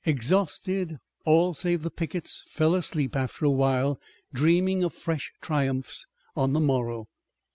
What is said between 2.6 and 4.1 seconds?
asleep after a while,